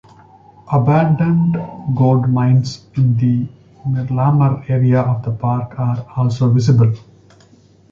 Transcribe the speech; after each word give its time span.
Abandoned 0.71 1.53
gold 1.95 2.27
mines 2.27 2.87
in 2.95 3.15
the 3.17 3.47
Miralamar 3.87 4.67
area 4.67 4.99
of 4.99 5.21
the 5.21 5.29
park 5.29 5.77
are 5.79 6.07
also 6.17 6.51
visible. 6.51 6.95